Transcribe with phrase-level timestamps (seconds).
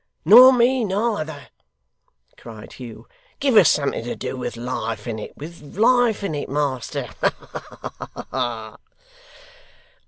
[0.25, 1.49] 'Nor me neither!'
[2.35, 3.07] cried Hugh.
[3.39, 7.05] 'Give us something to do with life in it with life in it, master.
[7.21, 8.77] Ha, ha!